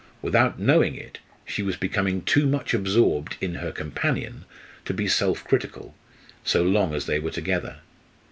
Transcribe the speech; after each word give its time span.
Without 0.23 0.57
knowing 0.59 0.95
it, 0.95 1.19
she 1.45 1.61
was 1.61 1.75
becoming 1.77 2.23
too 2.23 2.47
much 2.47 2.73
absorbed 2.73 3.37
in 3.39 3.53
her 3.53 3.71
companion 3.71 4.45
to 4.83 4.95
be 4.95 5.07
self 5.07 5.43
critical, 5.43 5.93
so 6.43 6.63
long 6.63 6.95
as 6.95 7.05
they 7.05 7.19
were 7.19 7.29
together. 7.29 7.75